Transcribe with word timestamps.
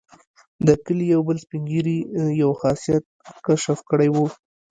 د 0.67 0.69
کلي 0.85 1.05
یو 1.13 1.21
بل 1.27 1.37
سپین 1.43 1.63
ږیري 1.71 1.97
یو 2.41 2.51
خاصیت 2.61 3.03
کشف 3.45 3.79
کړی 3.89 4.09
وو. 4.11 4.25